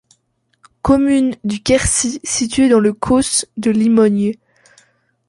Commune 0.81 1.35
du 1.43 1.61
Quercy 1.61 2.21
située 2.23 2.69
dans 2.69 2.79
le 2.79 2.91
Causse 2.91 3.45
de 3.57 3.69
Limogne. 3.69 4.31